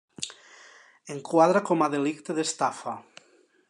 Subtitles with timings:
[1.17, 3.01] Enquadra com a delicte d'estafa.